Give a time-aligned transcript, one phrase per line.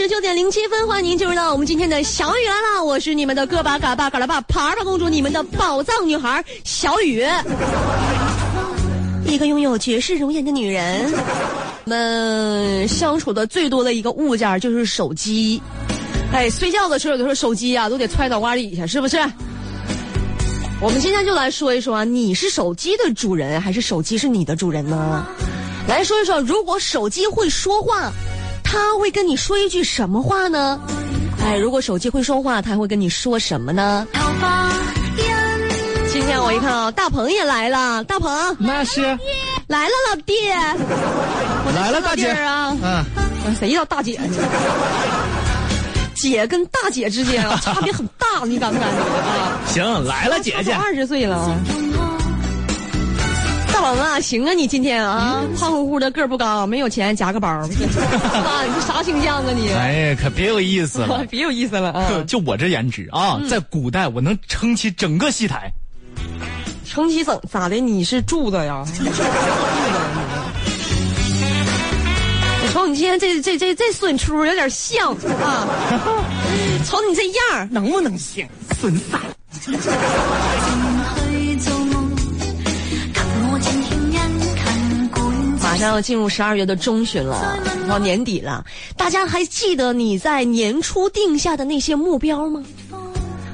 [0.00, 7.22] 十九点零七分，欢迎您进入到我们今天的小雨来了，我是你们的哥巴嘎巴嘎拉巴爬爬公主，你们的宝藏女孩小雨，
[9.26, 11.12] 一个拥有绝世容颜的女人。
[11.84, 15.60] 我们相处的最多的一个物件就是手机，
[16.32, 19.18] 哎，睡觉的时候有的时候手机啊都得揣脑瓜底下，是不是？
[20.80, 25.26] 我们今天就来说一说，你是手机的主人还是手机是你的主人呢？
[25.86, 28.10] 来说一说，如果手机会说话。
[28.70, 30.80] 他会跟你说一句什么话呢？
[31.42, 34.06] 哎，如果手机会说话，他会跟你说什么呢？
[36.12, 39.02] 今天我一看啊，大鹏也来了，大鹏那是
[39.66, 40.34] 来了，老弟，
[41.74, 43.04] 来了，大姐啊，嗯，
[43.58, 44.20] 谁叫大姐？
[46.14, 49.58] 姐跟大姐之间啊， 差别很大，你敢不敢啊？
[49.66, 51.56] 行，来了，姐姐，二十岁了。
[53.80, 59.70] 大鹏啊，行啊，你今天啊，胖乎乎的，个儿不高，没有钱，夹个包， 啊，你这啥形象啊你？
[59.72, 62.22] 哎呀，可别有意思了， 别有意思了啊！
[62.26, 65.72] 就我这颜值啊，在古代我能撑起整个戏台。
[66.84, 67.76] 撑起整咋的？
[67.76, 68.84] 你是柱子呀？
[72.62, 75.10] 我瞅你今天这这这这损出有点像
[75.42, 75.66] 啊！
[76.84, 77.22] 瞅你这
[77.56, 78.46] 样，能不能行？
[78.78, 79.18] 损色。
[85.80, 88.62] 上要进入十二月的中旬了，到年底了，
[88.96, 92.62] 大家还记得你在年初定下的那些目标吗？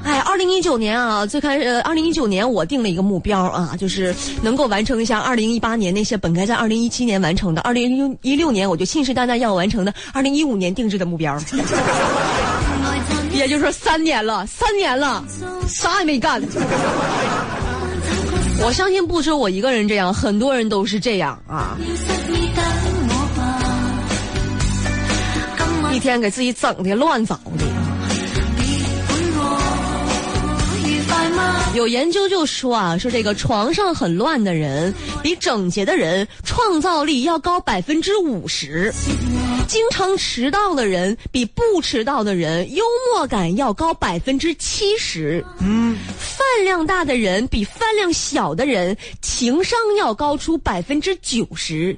[0.03, 11.37] 哎，二零一九年啊，最开始，二零一九年我定了一个目标啊，就是能够完成一下二零一八年那些本该在二零一七年完成的，二零一六年我就信誓旦旦要完成的，二零一五年定制的目标。
[13.33, 15.23] 也就是说，三年了，三年了，
[15.67, 16.41] 啥也没干。
[18.65, 21.77] 我相信不止我一个人这样，很多人都是这样啊！
[25.93, 27.76] 一天给自己整的乱糟的。
[31.75, 38.91] 有研究就说啊，说这个床上很乱的人，比整洁的人创造力要高百分之五十；
[39.67, 42.83] 经常迟到的人，比不迟到的人幽
[43.13, 45.45] 默感要高百分之七十。
[45.59, 51.95] 嗯，饭量大的人比饭量小的人情商要高出百分之九十。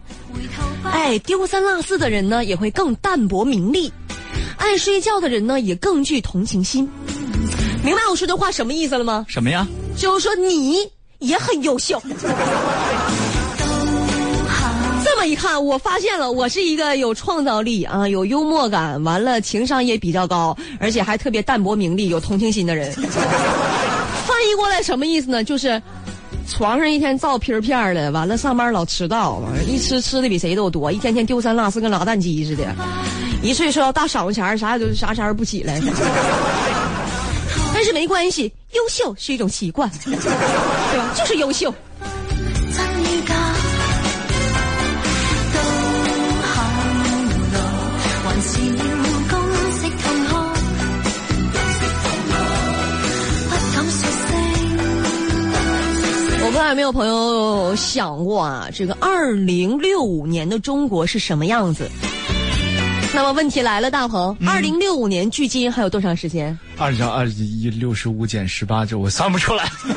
[0.83, 3.89] 哎，丢三落四的人呢，也会更淡泊名利；
[4.57, 6.89] 爱睡觉的人呢，也更具同情心。
[7.83, 9.25] 明白我说的话什么意思了吗？
[9.27, 9.67] 什么呀？
[9.97, 10.77] 就是说你
[11.19, 12.01] 也很优秀。
[15.03, 22.91] 这么一看，我发现了，我是一个有创造力啊，有幽默感，完了情商也比较高，而且还特别淡泊名利、有同情心的人。
[22.91, 25.43] 翻译过来什么意思呢？
[25.43, 25.81] 就是
[26.47, 32.65] 床上一天照片片的，完了上班老迟到，完了一吃吃的比谁都多，一天天丢三落四，跟拉蛋鸡似的。
[33.41, 35.81] 一睡睡到大晌午前啥也都啥前儿不起来。
[37.79, 40.13] 但是没关系，优秀是一种习惯，对
[40.97, 41.13] 吧？
[41.15, 41.73] 就是优秀。
[56.41, 61.89] 我不知道有没有朋友想过啊，这个二零六五年的中国是什么样子？
[63.13, 66.57] 那么问题来了，大鹏，二零六五年距今还有多长时间？
[66.77, 69.67] 二加二一六十五减十八，这我算不出来。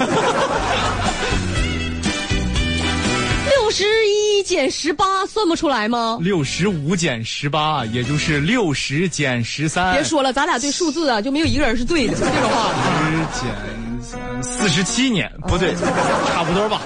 [3.50, 6.18] 六十一减十八算不出来吗？
[6.22, 9.92] 六十五减十八，也就是六十减十三。
[9.94, 12.14] 别说了，咱俩对数字啊就没有一个人是对的。
[12.14, 12.70] 这种话。
[13.10, 16.80] 十减四十七年，不对，差不多吧。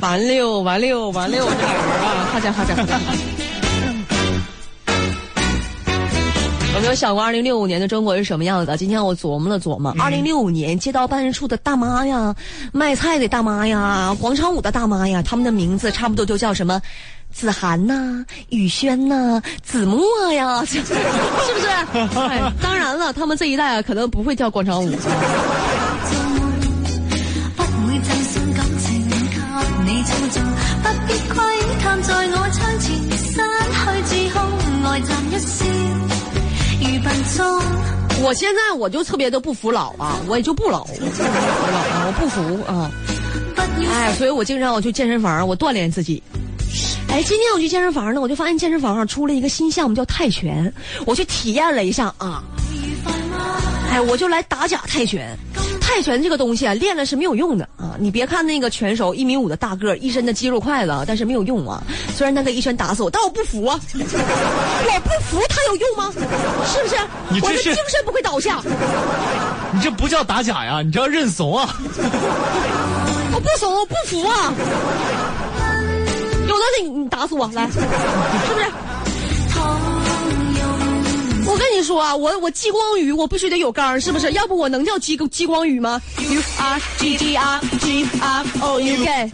[0.00, 2.84] 完六完六完六，这俩人啊，好家好家好
[6.74, 8.74] 有没有想过二零六五年的中国是什么样子？
[8.78, 12.34] 今天我琢磨了琢磨，二零六五年街道办事处的大妈呀，
[12.72, 16.80] 卖菜的大妈呀，广场舞的大妈呀，他们的名字差不多都叫什么？
[17.30, 20.00] 子涵呐，雨轩呐，子墨
[20.32, 20.94] 呀， 是不是？
[22.62, 24.90] 当然了，他们这一代啊，可能不会跳广场舞。
[38.22, 42.88] 我现在我就特别的不服老啊，我也就不老，我不服啊，
[43.90, 46.22] 哎，所以我经常我去健身房，我锻炼自己。
[47.08, 50.72] 哎，今天我去健身房呢，我就发现健身房上出了一个新项目叫泰拳，
[51.04, 52.42] 我去体验了一下啊。
[53.90, 55.36] 哎，我就来打假泰拳，
[55.82, 57.96] 泰拳这个东西啊，练了是没有用的啊！
[57.98, 61.82] 你别看那个拳手一米五的大个，一身的肌肉块子，但是没有用啊。
[62.14, 63.78] 虽然他可以一拳打死我，但我不服啊！
[63.92, 66.10] 我不服，他有用吗？
[66.66, 66.96] 是不是？
[67.28, 68.62] 你这是我的精神不会倒下，
[69.74, 71.68] 你这不叫打假呀，你这叫认怂啊！
[73.34, 74.54] 我不怂，我不服啊！
[76.48, 77.80] 有能力你打死我来，是
[78.54, 78.66] 不是？
[81.52, 84.32] 我跟你说啊，我我激光鱼，我必须得有杆儿，是不是？
[84.32, 89.30] 要不我能叫激激光鱼吗？U R G G R G R O U K。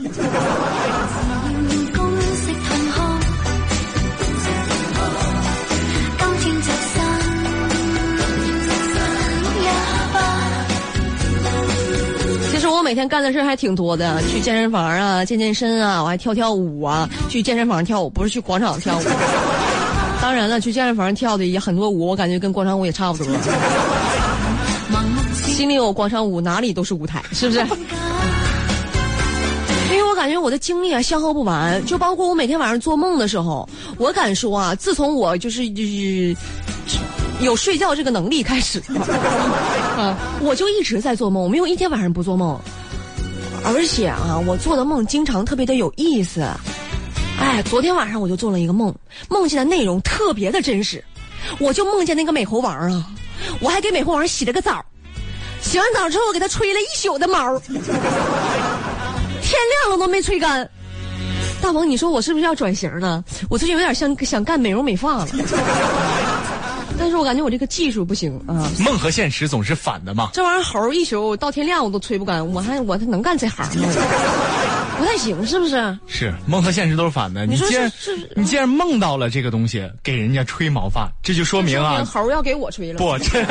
[12.71, 19.03] 我每天干的事儿还挺多的，去健身房啊，健健身啊，我还跳跳舞啊，去健身房跳舞，不是去广场跳舞。
[20.21, 23.33] 当然了，去健身房跳的也很多舞，我感觉跟广场舞也差不多。
[25.33, 27.61] 心里有广场舞，哪里都是舞台，是不是？
[29.91, 36.37] 因为我感觉我的精力啊消耗不完，就包括我每天晚上做梦的时候，我敢说啊，自从我就是就是
[37.41, 38.83] 有睡觉这个能力开始，
[39.97, 42.59] 啊，我就一直在做梦，我没有一天晚上不做梦，
[43.65, 46.45] 而且啊，我做的梦经常特别的有意思。
[47.41, 48.95] 哎，昨天晚上我就做了一个梦，
[49.29, 51.03] 梦见的内容特别的真实，
[51.59, 53.07] 我就梦见那个美猴王啊，
[53.61, 54.85] 我还给美猴王洗了个澡，
[55.61, 60.69] 洗完澡之后我给他吹了一宿的毛，天亮了都没吹干。
[61.61, 63.23] 大鹏，你说我是不是要转型了？
[63.49, 65.29] 我最近有点像想干美容美发了，
[66.99, 68.71] 但是我感觉我这个技术不行啊。
[68.85, 70.31] 梦和现实总是反的嘛。
[70.33, 73.89] 这玩意儿猴一宿到天亮我都吹不干，我还我还能干这行吗？
[74.99, 75.99] 不太行，是不是？
[76.07, 77.47] 是梦和现实都是反的。
[77.47, 77.93] 你说既然
[78.35, 82.99] 你既然梦到了这个东西，给人家吹毛发，这就说明啊明，猴要给我吹了。
[83.01, 83.45] 不，这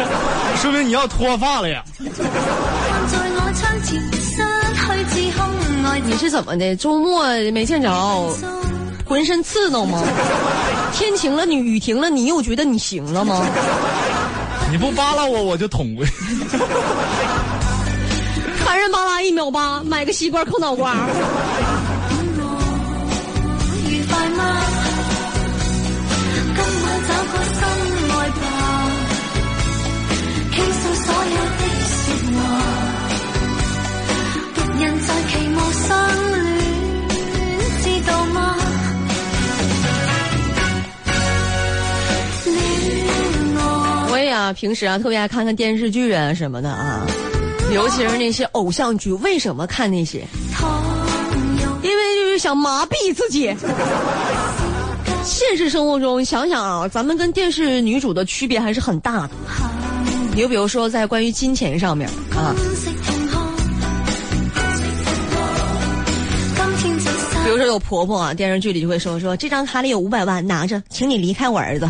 [0.58, 1.84] 说明你要脱发了呀。
[6.04, 6.76] 你是怎么的？
[6.76, 7.90] 周末没见着，
[9.06, 10.04] 浑身刺挠吗？
[10.94, 13.46] 天晴了，你雨停了，你又觉得你行了吗？
[14.70, 16.12] 你不扒拉我，我就捅过去。
[18.68, 20.94] 男人巴拉一秒吧，买个西瓜扣脑瓜。
[44.10, 47.08] 我也啊，平时啊，特别爱看看电视剧啊什么的啊。
[47.74, 50.25] 尤其是那些偶像剧，为什么看那些？
[51.84, 53.54] 因为就是想麻痹自己。
[55.24, 59.30] 现实生活中，想想啊，咱们跟电视女主的区别还是很大的。
[60.34, 62.56] 你就比如说，在关于金钱上面啊，
[67.44, 71.90] 比如说有婆婆啊，电视剧里就会说说这张卡里有五百万，拿着，请你离开我儿子。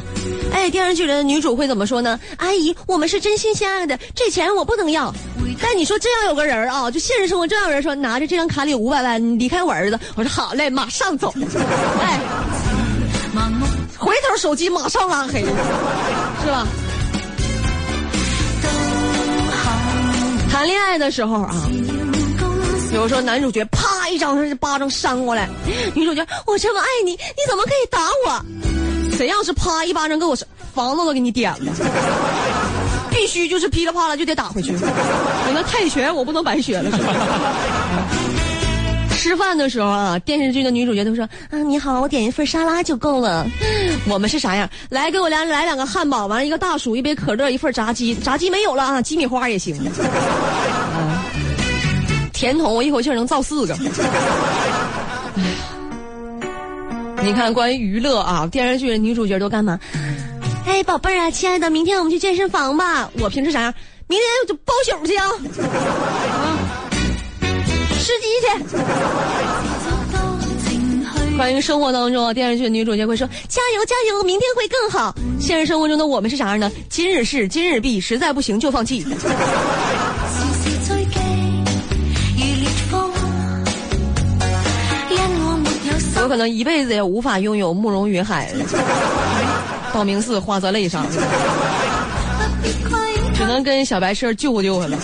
[0.51, 2.19] 哎，电视剧里的女主会怎么说呢？
[2.37, 5.13] 阿姨，我们是真心相爱的，这钱我不能要。
[5.61, 9.99] 但你說這樣有个人啊，就现实生活這樣有人说拿着这张卡里五百万，你离开我儿子。
[10.15, 11.33] 我说好嘞，马上走。
[12.01, 12.19] 哎，
[13.97, 16.67] 回头手机马上拉黑，是吧？
[20.51, 22.57] 谈恋爱的时候啊，要公
[22.89, 25.47] 比如說男主角啪一張巴掌扇过来，
[25.93, 27.17] 女主角我这么爱你，你
[27.47, 28.41] 怎么可以打我？
[29.15, 30.35] 谁要是啪一巴掌给我，
[30.73, 31.71] 房子都给你点了，
[33.17, 34.71] 必须就是噼里啪啦就得打回去。
[34.73, 36.91] 我那泰拳我不能白学了。
[39.09, 43.47] 吃饭的时候啊，电视剧的女主角都说啊你好，我点一份沙拉就够了。
[44.07, 44.69] 我们是啥样？
[44.89, 49.75] 来，给我俩来两个汉堡，完了一个大薯，一杯可乐，一份炸鸡，炸鸡没有了啊，鸡米花也行。
[49.77, 51.25] 啊
[52.31, 53.75] 甜筒我一口气能造四个。
[57.15, 59.79] 哎你看，关于娱乐啊，电视剧的女主角都干嘛？
[60.67, 63.09] 哎，宝贝儿啊，亲爱的，明天我们去健身房吧。
[63.21, 63.73] 我平时啥样？
[64.07, 66.89] 明天就包宿去啊，啊，
[67.97, 68.47] 吃鸡去。
[70.11, 71.07] 多情去。
[71.37, 76.69] 關於生活当中啊，電視劇的女主角会说：“加油加油，明天会更好。”现实生活中的我们是啥样呢？
[76.89, 79.01] 今日事今日毕，实在不行就放棄。
[79.01, 79.15] 時時
[80.85, 81.15] 追擊，
[82.35, 83.09] 如烈風，
[85.11, 85.17] 因
[86.21, 88.51] 我可能一辈子也无法拥有慕容云海、
[89.97, 91.17] 道明寺、花澤類啥的，不
[92.61, 94.95] 必規只能跟小白车救救了，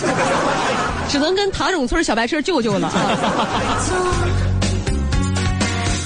[1.08, 2.92] 只能跟塔種村小白车救救了啊！
[3.88, 3.98] 裝。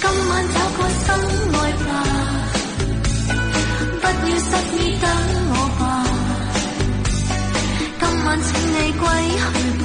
[0.01, 1.05] 今晚找個心
[1.53, 1.91] 愛吧，
[4.01, 5.07] 不要失意等
[5.51, 6.09] 我吧。
[8.01, 9.05] 今晚請你歸
[9.37, 9.37] 去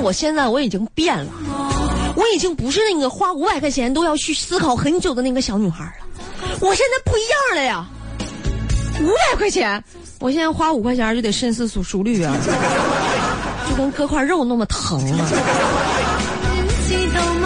[0.00, 1.26] 我现在我已经变了，
[2.14, 6.06] 我已经不是那个花五百块钱都要去思考很久的那个小女孩了，
[6.60, 7.84] 我现在不一样了呀！
[9.00, 9.82] 五百块钱，
[10.20, 12.34] 我现在花五块钱就得深思熟熟虑啊，
[13.68, 15.28] 就跟割块肉那么疼啊！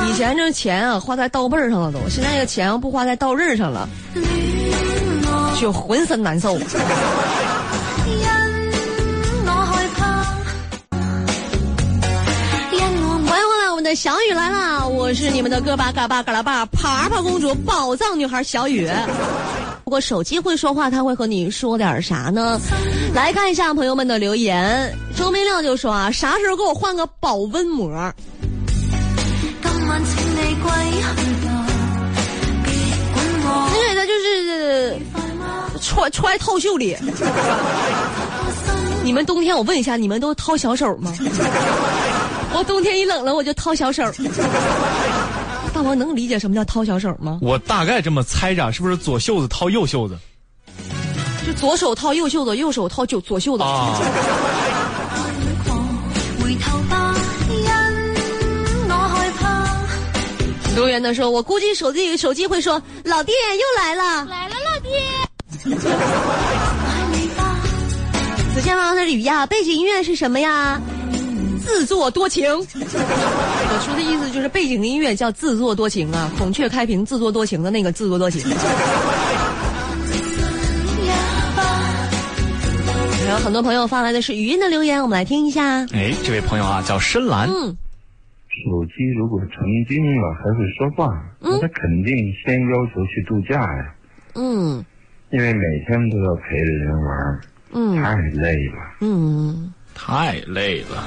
[0.09, 0.12] 以？
[0.17, 3.88] 前这钱啊花在刀背儿上了都，现在这个钱不花在刀刃上了，
[5.61, 6.55] 就浑身难受。
[6.55, 6.61] 欢
[13.38, 14.85] 迎回来，我们的小雨来啦！
[14.87, 18.88] 我是你们的哥巴嘎巴嘎拉巴爬爬公主宝藏女孩小雨。
[19.88, 22.61] 如果手机会说话，他会和你说点啥呢？
[23.14, 24.95] 来看一下朋友们的留言。
[25.16, 27.88] 周明亮就说啊，啥时候给我换个保温膜？
[28.66, 31.00] 今晚請你歸去
[31.47, 31.66] 吧，
[32.66, 32.68] 別
[33.14, 34.99] 管我那个就是？
[35.80, 36.95] 穿穿套袖里。
[39.02, 41.14] 你们冬天我问一下，你们都掏小手吗？
[42.52, 44.04] 我冬天一冷了我就掏小手。
[45.72, 47.38] 大王能理解什么叫掏小手吗？
[47.40, 50.18] 我大概这么猜着，是不是左袖子掏右袖子
[51.46, 53.62] 就左手掏右袖子，右手掏左左袖子。
[53.62, 54.00] 啊？
[55.64, 55.88] 狂，
[56.42, 57.14] 回頭吧，
[57.48, 57.64] 因
[58.88, 59.66] 我害怕。
[60.75, 64.25] 留言的时候，我估计手机手机会说：“老弟又来了。
[64.26, 64.90] 来了，老爹。
[65.64, 67.56] 愛你吧，”
[68.54, 70.80] 子健王的雨呀，背景音乐是什么呀？
[71.68, 72.48] 自作多情。
[72.50, 78.40] 我说的意思就是背景音乐叫自作多情啊，孔雀开屏自作多情的那个自作多情。
[78.40, 78.56] 也
[81.54, 82.08] 吧，
[83.26, 85.84] 然后很多朋友发来的是语音的留言，我们来听一下。
[85.92, 87.76] 哎，这位朋友啊叫深蓝，嗯，
[88.48, 93.94] 手机如果成精了还会说话，那他肯定先要求去度假呀，
[94.37, 94.82] 嗯
[95.30, 97.40] 因为每天都要陪着人玩，
[97.72, 98.78] 嗯太累了。
[99.02, 101.05] 嗯，太累了。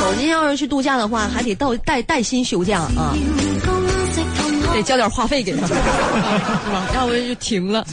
[0.00, 3.14] 手机要是去度假的话，还得到带带薪休假啊，
[4.74, 6.86] 得交点话费给他，是吧？
[6.94, 7.86] 要不就停了，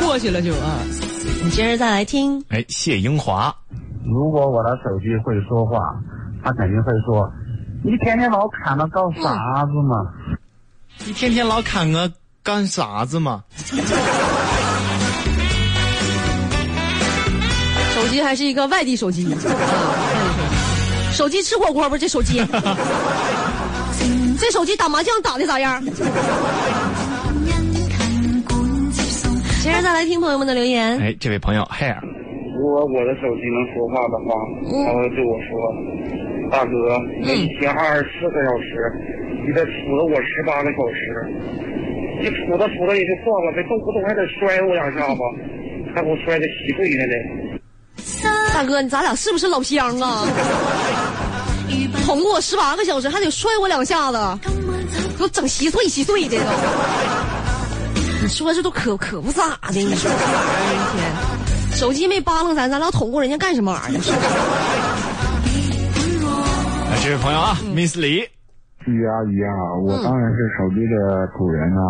[0.00, 0.78] 过去了就啊。
[1.42, 2.44] 你接着再来听。
[2.48, 3.54] 哎，谢英华，
[4.04, 5.94] 如果我的手机会说话，
[6.44, 7.30] 他肯定会说
[7.82, 10.04] ：“你天天老看着搞啥子嘛？
[11.06, 12.10] 你天天老砍我
[12.42, 13.44] 干啥子嘛？
[18.10, 19.38] 机还是一个外地手机，啊，
[21.12, 21.40] 手机。
[21.42, 22.42] 吃火锅不这手机，
[24.38, 25.82] 这手机打麻将打的咋样？
[29.62, 30.98] 接着再来听朋友们的留言。
[31.00, 31.96] 哎，这位朋友 Hair，
[32.54, 34.36] 如果我的手机能说话的话，
[34.84, 35.50] 他会对我说
[36.52, 38.92] ：“大哥，你一天二十四个小时，
[39.46, 41.02] 你得杵着我十八个小时。
[42.20, 45.20] 你杵着杵着也就算了，这动不动还得摔我两下子，
[45.94, 47.14] 还给我摔的稀碎呢得。
[48.60, 50.26] 大哥，你咱俩是不是老乡啊？
[52.04, 54.18] 捅过我十八个小时，还得摔我两下子，
[55.16, 56.44] 给我整稀碎稀碎的都。
[58.20, 61.10] 你说这都可可不咋的，你说这玩意儿一天，
[61.74, 64.00] 手机没扒拉咱，咱俩捅过人家干什么玩意儿？
[67.02, 68.28] 这位朋友啊，Miss 李，
[68.84, 71.80] 鱼啊鱼啊，我当然是手机的主人啊。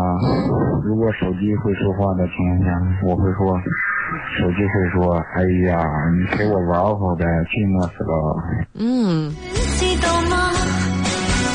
[0.85, 2.71] 如果手机会说话的情况下，
[3.09, 3.59] 我会说，
[4.39, 5.85] 手机会说：“哎呀，
[6.19, 8.43] 你陪我玩会儿呗，寂寞死了。
[8.75, 9.35] 嗯？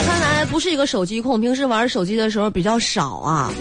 [0.05, 3.51] 看来不是一个手机控，平时玩手机的时候比较少啊。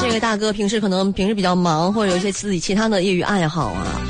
[0.00, 4.00] 这位大哥平时可能平时比较忙，或者有一些自己其他的业余爱好啊。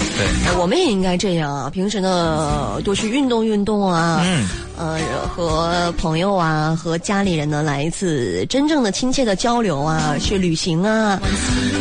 [0.58, 11.20] 我们也应该这样啊，平时呢多去运动运动啊，嗯，呃，和朋友啊，和家里人呢来一次真正的亲切的交流啊，去旅行啊，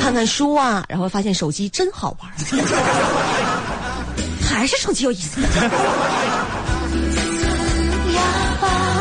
[0.01, 2.35] 看看书啊，然后发现手机真好玩儿，
[4.43, 5.41] 还是手机有意思。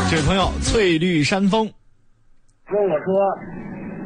[0.09, 1.69] 这位朋友翠绿山峰，
[2.67, 3.35] 跟我说，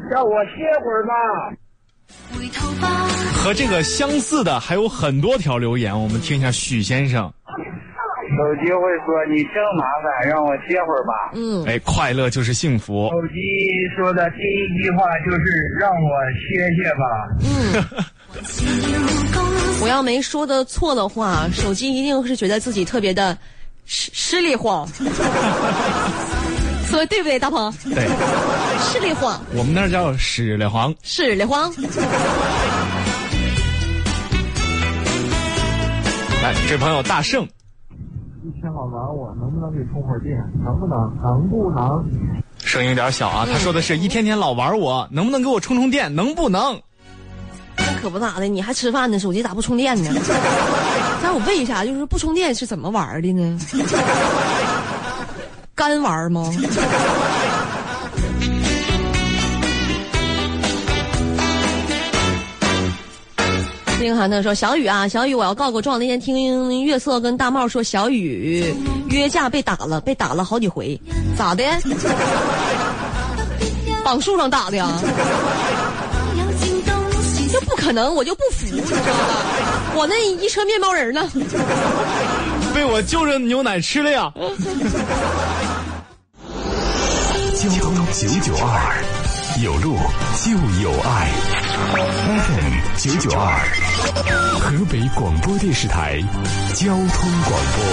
[0.09, 0.51] 让我歇
[0.83, 1.13] 会儿吧。
[2.31, 3.07] 回頭吧。
[3.35, 7.31] 和这个相似的还有很多条留言，我们听一下许先生。
[8.29, 11.11] 手机会说：“你真麻烦，让我歇会儿吧。
[11.33, 13.09] 嗯，哎，快乐就是幸福。
[13.09, 13.35] 手机
[13.97, 15.41] 说的第一句话就是
[15.79, 15.97] 让我
[16.37, 17.03] 歇歇吧。
[17.43, 17.49] 嗯
[19.81, 23.35] 我要没说的错的话，手机一定是觉得自己特别的
[23.85, 24.87] 失失力慌，
[26.89, 27.71] 所以对不对，大鹏？
[27.93, 28.07] 对，
[28.91, 30.93] 吃力慌，我们那儿叫屎里黄。
[31.03, 31.71] 吃力慌。
[36.41, 37.43] 来，这朋友大圣，
[38.43, 40.37] 一天老玩我，能不能给充会儿电？
[40.63, 41.15] 能不能？
[41.21, 42.03] 能不能？
[42.57, 43.45] 声音有点小啊。
[43.45, 46.13] 他说的是一天天老玩我，能不能给我充充电？
[46.15, 46.81] 能不能？
[47.77, 50.09] 那可不咋的，你还吃饭呢，手机咋不充电呢？
[51.21, 53.59] 那我问一下，就是不充电是怎么玩的呢？
[55.79, 56.43] 干玩吗？
[63.97, 65.97] 丁涵呢说：“小雨啊，小雨，我要告个状。
[65.97, 68.75] 那天听月色跟大帽说，小雨
[69.07, 70.99] 约架被打了，被打了好几回，
[71.37, 71.63] 咋的？
[74.03, 74.89] 绑树上打的呀？
[77.51, 79.13] 这不可能，我就不服，你知道吧？
[79.95, 81.25] 我那一车面包人呢？
[82.73, 84.31] 被我就着牛奶吃了呀。
[87.59, 89.03] 交通九九二，
[89.61, 89.97] 有路
[90.37, 90.51] 就
[90.81, 91.29] 有爱。
[92.45, 93.59] FM 九九二，
[94.61, 96.21] 河北广播电视台
[96.73, 97.83] 交通广播。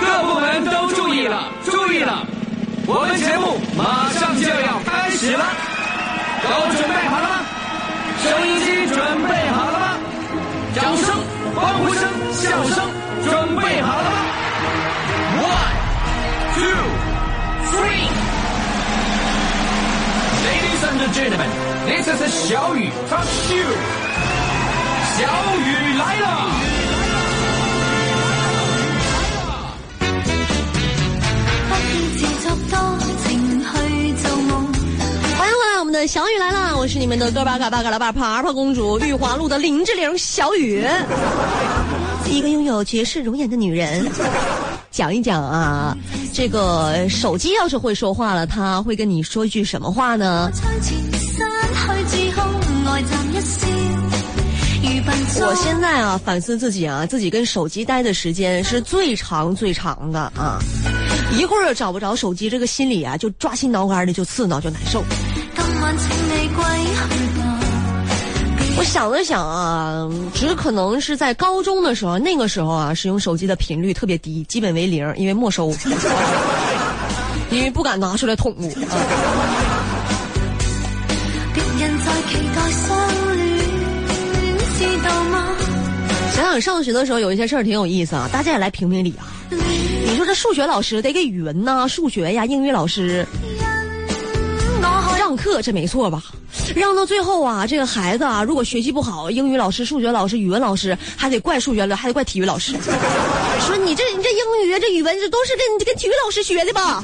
[0.00, 2.24] 各部门都注意了，注意了！
[2.86, 5.44] 我们节目马上就要开始了，
[6.44, 7.40] 都准备好了吗？
[8.22, 8.86] 收音机
[22.08, 23.68] this is 小雨 Talk Show。
[25.18, 25.26] 小
[25.58, 26.26] 雨来了。
[31.68, 31.76] 不要
[32.16, 33.66] 自作多情去
[34.14, 34.48] 做夢。
[35.36, 40.86] 欢迎回来，我们的小雨来了，我是你们的哥巴嘎巴嘎拉巴爬爬公主，玉华路的林志玲小雨，
[42.24, 44.10] 一个拥有绝世容颜的女人。
[44.90, 45.94] 讲一讲啊，
[46.32, 50.50] 这个手机要是会说话了，它会跟你说一句什么话呢？
[55.40, 60.58] 我现在啊反思自己啊，自己跟手机待的时间是最长最长的啊，
[61.38, 65.02] 一会儿找不着手机，这个心里啊就抓心挠肝的，就刺挠就难受。
[68.76, 75.74] 我想了想啊，只可能是在高中的时候，那个时候啊，使用手机的频率特别低，基本为零，因为没收，
[77.50, 78.94] 因为不敢拿出来捅我啊。
[86.60, 89.26] 上学的时候有一些事儿挺有意思啊，大家也来评评理啊。
[89.50, 93.26] 你说这数学老师得给语文呐、数学呀、英语老师
[95.18, 96.22] 让课，这没错吧？
[96.74, 102.72] 让到最后啊，这个孩子啊，如果学习不好，英语老师、数学老师、语文老师还得怪数学了，还得怪体育老师。
[103.60, 107.02] 说你这你这英语这语文这都是跟跟体育老师学的吧？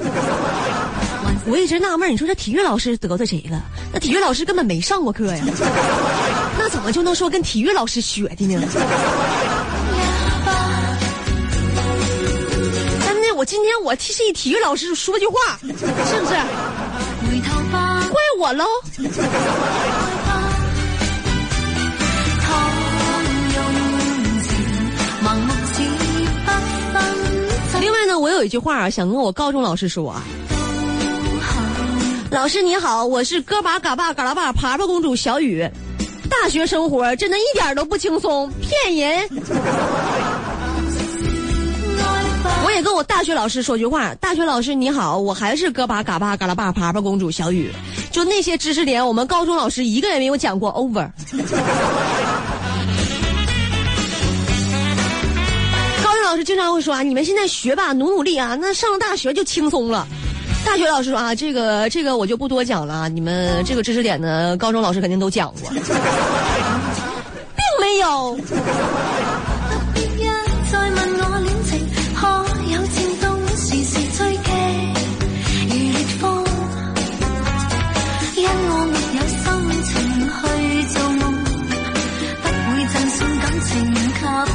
[1.46, 3.62] 我一直纳闷，你说这体育老师得罪谁了？
[3.92, 5.44] 那体育老师根本没上过课呀，
[6.58, 8.66] 那怎么就能说跟体育老师学的呢？
[13.06, 15.76] 但是我今天我替替體育老师说句话，是不
[16.26, 16.34] 是？
[18.10, 18.64] 怪我喽。
[27.80, 30.22] 另外呢，我有一句话啊，想跟我高中老师说啊。
[32.34, 35.70] 老师你好，我是哥巴嘎巴嘎拉巴爬爬公主小雨。
[36.28, 39.28] 大学生活真的一点都不轻松，骗人。
[42.64, 47.70] 我也跟我大学老师说句话，大学老师你好，我还是哥巴嘎巴嘎拉巴爬爬公主小雨。
[48.10, 50.72] 就那些知识点，我们高中老师一个也没有讲过。
[50.72, 51.08] Over。
[56.02, 60.04] 高中老师经常会说啊，你们现在学吧，努努力啊，那上了大学就轻松了。
[60.64, 65.70] 大学老师说啊，这个这个我就不多讲了，你们这个知识点呢，高中老师肯定都讲过，
[67.54, 68.36] 并没有。
[69.94, 70.26] 別一
[70.70, 72.26] 再问我恋情，可
[72.72, 73.24] 有漸凍
[73.56, 74.48] 時時追擊
[75.68, 76.22] 如烈風，
[78.34, 79.44] 因我没有心
[79.84, 79.90] 情
[80.26, 80.42] 去
[80.92, 81.22] 做梦，
[82.42, 83.72] 不會贈送感情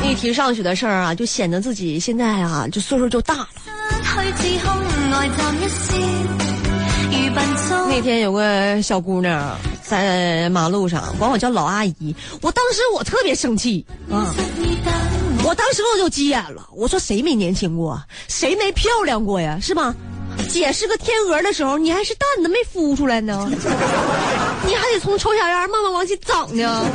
[0.01, 3.47] 給一提上学的事儿啊，就显得自己现在啊，就岁数就大了。
[7.87, 14.33] 那天有个小姑娘在马路上管我叫老阿姨，我当时我特别生气啊。
[15.43, 19.93] 我当时我就急眼了，我说谁没年轻过，谁没漂亮过呀，是吧？
[20.47, 23.49] 姐是个天鹅的时候，你还是蛋都没孵出来呢，
[24.65, 26.85] 你还得从丑小鸭慢慢往起长呢。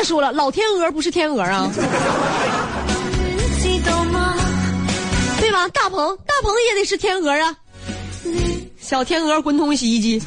[0.00, 1.70] 再说了，老天鹅不是天鹅啊，
[5.38, 5.52] 对？
[5.52, 5.68] 吧？
[5.74, 7.54] 大鹏，大鹏也得是天鹅啊，
[8.80, 10.18] 小天鹅滚筒洗衣机。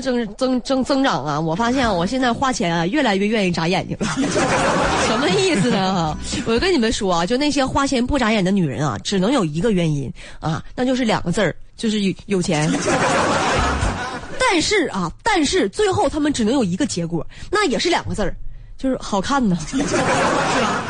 [0.00, 4.06] 增增增增长啊，我发现我现在花钱啊，越来越愿意眨眼睛了。
[5.08, 6.16] 什么意思呢？
[6.46, 12.70] 我跟你们说啊，就那些花钱不眨眼的女人啊，只能有一个原因啊，那就是两个字儿，就是有有钱。
[14.38, 18.34] 但是啊，但是最后他们只能有一个结果，那也是两个字儿，
[18.78, 19.84] 就是好看呢， 是吧？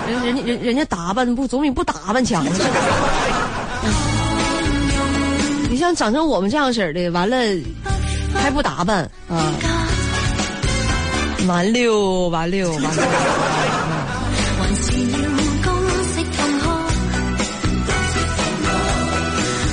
[0.09, 2.45] 人人家人人家打扮不总比不打扮强。
[2.45, 2.69] 是吧
[5.69, 7.37] 你像长成我们这样式儿的，完了
[8.35, 9.53] 还不打扮啊，
[11.49, 12.91] 完溜完溜完溜。
[14.59, 15.17] 還是要
[15.65, 15.71] 公
[16.03, 16.65] 式同學，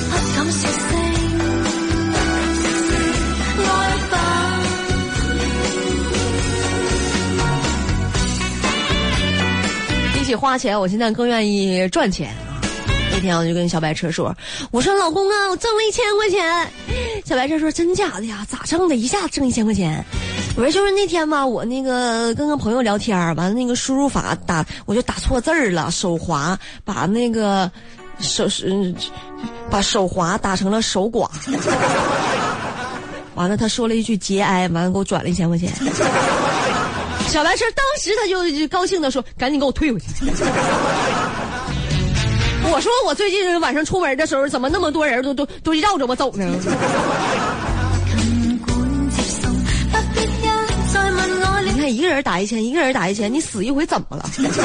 [0.09, 0.81] 不敢說聲
[3.57, 3.61] 愛
[4.11, 4.13] 吧。
[10.13, 12.52] 比起花钱，我现在更愿意赚钱啊！
[13.15, 14.35] 那天我就跟小白车说
[14.71, 16.67] ：“我说老公啊，我挣了一千块钱。”
[17.23, 18.45] 小白车说：“真假的呀？
[18.49, 18.95] 咋挣的？
[18.95, 20.03] 一下挣一千块钱？”
[20.57, 27.69] 我说：“就是那天吧，我那个跟个朋友聊天，完了那个输入法打我就打错字儿了，手滑把那个
[28.19, 28.93] 手是
[29.69, 31.29] 把手滑打成了守寡。
[33.35, 35.71] ”完了，他说了一句节哀，完了给我转了一千块钱。
[37.27, 40.05] 小白车当时他就高兴的说：“赶紧给我退回去。”
[42.73, 46.43] 我说我最近晚上出门的时候，怎么那么多人都都都绕着我走呢？
[51.63, 54.27] 你看一个人打一千，一个人打一千，你死一回怎么了？
[54.33, 54.61] 是不是？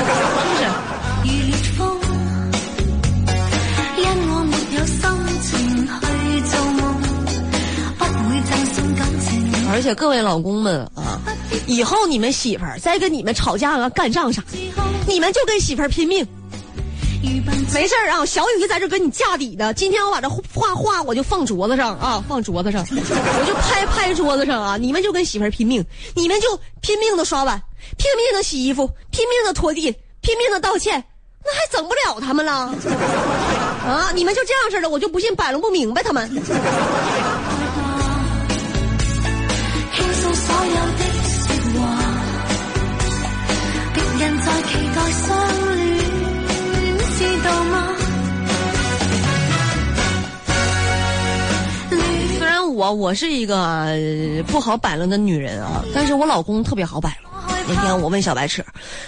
[9.70, 11.20] 而且各位老公们啊，
[11.66, 14.42] 以后你们媳妇儿再跟你们吵架啊、干仗啥，
[15.06, 16.26] 你们就跟媳妇儿拼命。
[17.74, 19.74] 没事啊，小雨在这跟你架底呢。
[19.74, 24.76] 今天我把这画画我就放桌子上啊，放桌子上，我就拍拍桌子上啊。
[24.76, 27.60] 你们就跟媳妇儿拼命，你们就拼命的刷碗，
[27.96, 31.04] 拼命的洗衣服，拼命的拖地，拼命的道歉，
[31.44, 32.52] 那还整不了他们了
[33.86, 34.10] 啊！
[34.14, 36.30] 你们就这样式的，我就不信摆弄不明白他们。
[52.78, 53.98] 我我是一个、呃
[54.46, 57.32] 不好摆弄的女人啊，但是我老公特别好摆弄。
[57.66, 58.62] 那天我问小白车，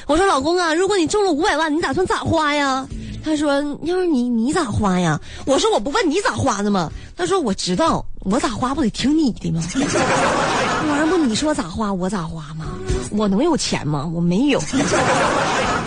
[0.09, 2.85] 我说老公啊，如果你中了五百万，你打算咋花呀？
[3.24, 5.20] 他说要是你你咋花呀？
[5.46, 6.90] 我说我不问你咋花的吗？
[7.16, 9.62] 他说我知道，我咋花不得听你的吗？
[9.72, 9.88] 这玩
[10.98, 12.66] 意儿不你说咋花我咋花吗？
[13.12, 14.11] 我能有钱吗？
[14.12, 14.61] 我没有，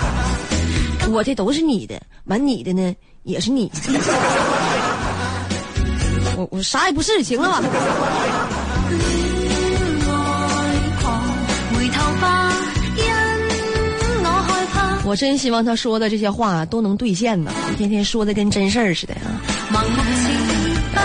[1.11, 3.75] 我这都是你的，完你的呢也是你的。
[6.51, 7.61] 我啥也不是，行了吧？
[15.05, 15.15] 我。
[15.15, 19.39] 真希望他说的这些话都能兑现呢，天天说的跟真事儿似的啊！
[19.71, 20.27] 盲目是
[20.91, 21.03] 不分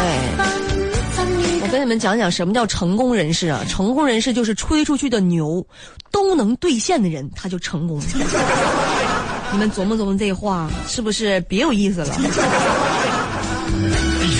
[1.14, 3.62] 真與我跟你们讲讲什么叫成功人士啊？
[3.68, 5.64] 成功人士就是吹出去的牛
[6.10, 8.00] 都能兑现的人，他就成功。
[9.52, 12.16] 你们琢磨琢磨这话是不是别有意思了？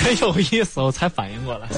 [0.03, 1.67] 真有意思，我才反应过来。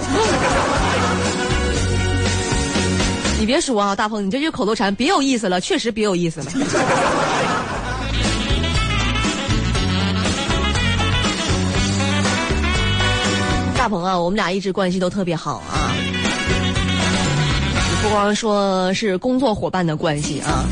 [3.40, 6.46] 你别说啊，大鹏，你这句口头禅别有意思了，确实别有意思了。
[13.78, 15.90] 大鹏啊，我们俩一直关系都特别好啊，
[18.04, 20.64] 不光说是工作伙伴的关系啊，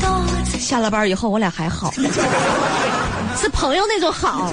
[0.60, 1.92] 下了班以后我俩还好，
[3.36, 4.52] 是朋友那种好。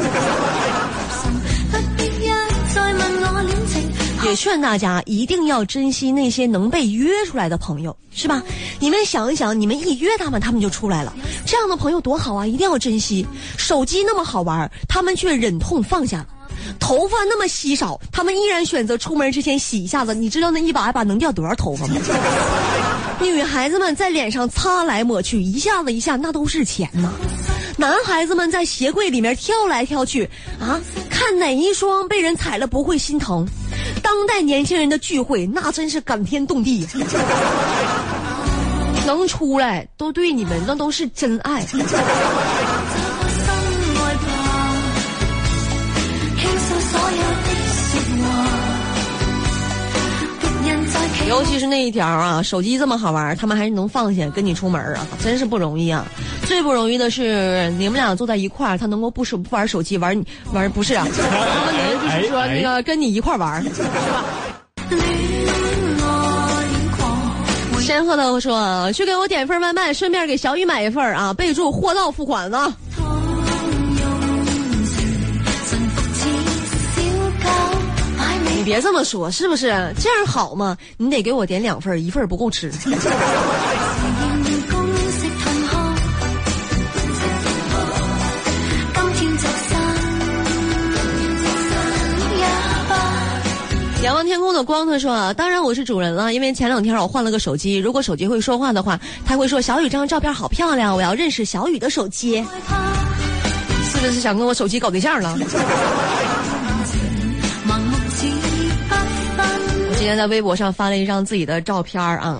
[4.24, 8.42] 也劝大家一定要珍惜那些能被约出来的朋友，是吧？
[8.80, 11.14] 你们想一想，你们一约他们，他们就出来了，
[11.46, 12.46] 这样的朋友多好啊！
[12.46, 13.26] 一定要珍惜。
[13.58, 16.26] 手机那么好玩，他们却忍痛放下；了；
[16.80, 20.14] 头发那么稀少，他们依然选择出门之前洗一下子。
[20.14, 21.96] 你知道那一把一把能掉多少头发吗？
[23.22, 27.12] 女孩子们在脸上擦来抹去，一下子一下，那都是钱呐、
[27.78, 30.28] 男孩子们在鞋柜里面跳来跳去，
[30.60, 33.48] 啊，看哪一双被人踩了不会心疼。
[34.02, 36.88] 当代年轻人的聚会，那真是感天动地。
[39.06, 41.66] 能出来都对你们，那都是真爱。
[51.28, 56.06] 尤其是那一条啊，手机这么好玩，他们还是能放下跟你出门啊，真是不容易啊。
[56.46, 64.24] 最不容易的是你们俩坐在一块儿，他能够不手不玩手机，玩玩不是啊，他能就是说那个跟你一塊兒玩，是吧？
[64.90, 64.96] 戀
[66.02, 66.66] 愛
[66.98, 72.74] 狂，仙鹤头说去给我点一份外卖，顺便给小雨买一份啊，备注货到付款啊。
[78.68, 79.68] 别这么说，是不是？
[79.98, 80.76] 这样好吗？
[80.98, 82.70] 你得给我点两份，一份不够吃。
[94.04, 102.44] 仰望天空的光，他说啊，當然我是主人了，因为前两天我换了个手机，如果手机会说话的话，他会说小雨这张照片好漂亮，我要认识小雨的手机。
[103.90, 105.38] 是不是想跟我手机搞对象了？
[110.08, 112.40] 天在微博上发了一张自己的照片儿啊。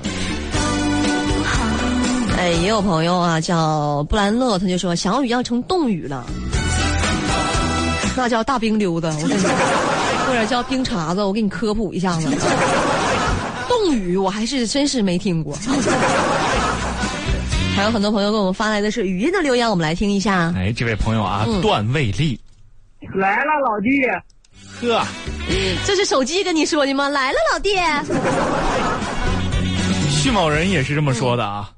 [2.38, 6.26] 哎，也有朋友啊，叫布兰乐，他就说小雨要成冻雨了，
[8.16, 9.50] 那叫大冰溜子，我跟你說，
[10.28, 12.30] 或者叫冰碴子，我给你科普一下子。
[13.68, 15.58] 冻雨我还是真是没听过。
[17.76, 20.54] 还有很多朋友给我们发来的是语音的留言，我们来听一下。
[20.56, 22.40] 哎，这位朋友啊，嗯段衛利，
[23.14, 23.90] 来了，老弟。
[24.82, 25.06] 呵，
[25.86, 27.10] 这是手机跟你说的吗？
[27.10, 27.76] 来了，老弟。
[30.10, 31.70] 徐某人也是这么说的啊。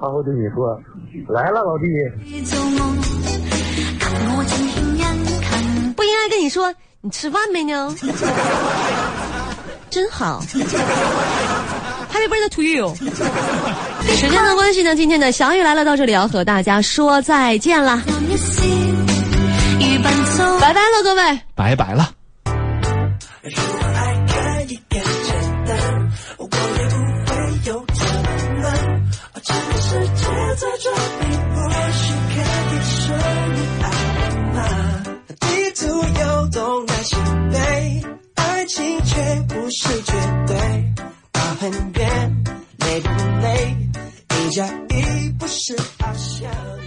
[0.00, 0.80] 他会对你说
[1.28, 1.84] ：“来了，老弟。
[5.96, 7.92] 不应该跟你说你吃饭没呢？
[9.90, 10.40] 真好
[12.12, 12.94] ，Happy birthday to you。
[14.06, 18.62] 时间的关系呢，今天的小雨来了，到这里要和大家说再见啦，淡一笑，
[19.80, 20.60] 如笨拙。
[20.60, 21.40] 拜拜了，各位。
[21.54, 22.10] 拜拜了。
[23.48, 24.32] 如果爱可
[24.62, 25.28] 以更简
[25.66, 25.70] 单，
[26.38, 26.48] 我也
[26.88, 26.94] 不
[27.26, 27.30] 会
[27.66, 28.26] 有这么
[28.60, 28.66] 难。
[29.42, 30.22] 整个世界
[30.56, 31.56] 在这里，或
[31.92, 32.34] 许可
[32.68, 32.96] 以说
[33.54, 33.84] 你爱
[34.18, 34.20] 我
[34.54, 34.58] 吗？
[35.40, 35.44] 地
[35.76, 35.80] 图
[36.20, 37.16] 有东南西
[37.50, 37.56] 北，
[38.34, 39.14] 爱情却
[39.48, 40.12] 不是绝
[40.46, 40.52] 对。
[41.32, 42.44] 跑很远，
[42.78, 43.08] 累不
[43.42, 43.76] 累？
[44.30, 46.77] 一加一不是好像你。